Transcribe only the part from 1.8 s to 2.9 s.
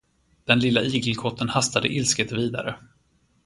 ilsket vidare.